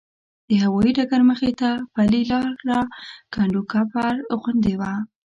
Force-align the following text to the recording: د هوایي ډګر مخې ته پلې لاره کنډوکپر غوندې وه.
د 0.47 0.49
هوایي 0.63 0.91
ډګر 0.97 1.21
مخې 1.29 1.51
ته 1.59 1.69
پلې 1.93 2.21
لاره 2.31 2.81
کنډوکپر 3.33 4.13
غوندې 4.41 4.73
وه. 4.79 4.91